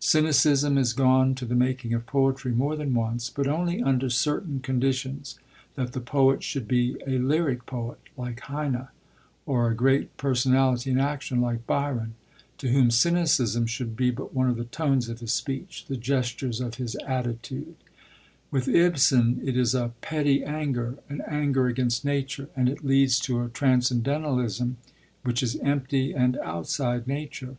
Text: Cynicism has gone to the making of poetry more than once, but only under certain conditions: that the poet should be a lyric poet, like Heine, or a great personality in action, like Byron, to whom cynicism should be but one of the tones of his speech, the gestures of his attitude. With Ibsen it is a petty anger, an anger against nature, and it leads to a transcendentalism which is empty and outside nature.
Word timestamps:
Cynicism 0.00 0.76
has 0.78 0.92
gone 0.92 1.36
to 1.36 1.44
the 1.44 1.54
making 1.54 1.94
of 1.94 2.06
poetry 2.06 2.50
more 2.50 2.74
than 2.74 2.92
once, 2.92 3.30
but 3.30 3.46
only 3.46 3.80
under 3.80 4.10
certain 4.10 4.58
conditions: 4.58 5.38
that 5.76 5.92
the 5.92 6.00
poet 6.00 6.42
should 6.42 6.66
be 6.66 6.96
a 7.06 7.18
lyric 7.20 7.66
poet, 7.66 8.00
like 8.16 8.40
Heine, 8.40 8.88
or 9.46 9.70
a 9.70 9.76
great 9.76 10.16
personality 10.16 10.90
in 10.90 10.98
action, 10.98 11.40
like 11.40 11.68
Byron, 11.68 12.14
to 12.58 12.72
whom 12.72 12.90
cynicism 12.90 13.66
should 13.66 13.94
be 13.94 14.10
but 14.10 14.34
one 14.34 14.50
of 14.50 14.56
the 14.56 14.64
tones 14.64 15.08
of 15.08 15.20
his 15.20 15.32
speech, 15.32 15.84
the 15.86 15.96
gestures 15.96 16.60
of 16.60 16.74
his 16.82 16.96
attitude. 17.06 17.76
With 18.50 18.66
Ibsen 18.66 19.38
it 19.44 19.56
is 19.56 19.72
a 19.72 19.92
petty 20.00 20.42
anger, 20.42 20.96
an 21.08 21.20
anger 21.28 21.68
against 21.68 22.04
nature, 22.04 22.48
and 22.56 22.68
it 22.68 22.84
leads 22.84 23.20
to 23.20 23.40
a 23.40 23.48
transcendentalism 23.50 24.78
which 25.22 25.44
is 25.44 25.54
empty 25.62 26.12
and 26.12 26.36
outside 26.38 27.06
nature. 27.06 27.56